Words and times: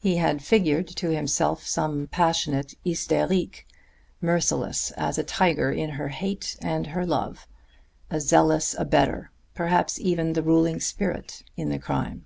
He 0.00 0.16
had 0.16 0.42
figured 0.42 0.88
to 0.88 1.10
himself 1.14 1.64
some 1.64 2.08
passionate 2.08 2.74
hystérique, 2.84 3.66
merciless 4.20 4.90
as 4.96 5.16
a 5.16 5.22
tiger 5.22 5.70
in 5.70 5.90
her 5.90 6.08
hate 6.08 6.56
and 6.60 6.88
her 6.88 7.06
love, 7.06 7.46
a 8.10 8.20
zealous 8.20 8.74
abettor, 8.76 9.30
perhaps 9.54 10.00
even 10.00 10.32
the 10.32 10.42
ruling 10.42 10.80
spirit 10.80 11.44
in 11.56 11.68
the 11.68 11.78
crime. 11.78 12.24